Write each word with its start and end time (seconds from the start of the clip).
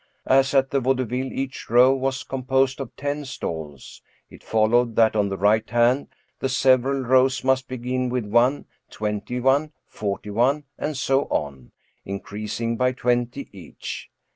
As 0.25 0.55
at 0.55 0.71
the 0.71 0.79
Vaudeville 0.79 1.31
each 1.31 1.69
row 1.69 1.93
was 1.93 2.23
composed 2.23 2.79
of 2.79 2.89
ten 2.95 3.23
stalls, 3.23 4.01
it 4.31 4.43
followed 4.43 4.95
that 4.95 5.15
on 5.15 5.29
the 5.29 5.37
right 5.37 5.69
hand 5.69 6.07
the 6.39 6.49
several 6.49 7.01
rows 7.01 7.43
must 7.43 7.67
begin 7.67 8.09
with 8.09 8.25
one, 8.25 8.65
twenty 8.89 9.39
one, 9.39 9.73
forty 9.85 10.31
one, 10.31 10.63
and 10.75 10.97
so 10.97 11.25
on, 11.25 11.71
increas 12.03 12.59
ing 12.59 12.77
by 12.77 12.93
twenty 12.93 13.47
each. 13.51 14.09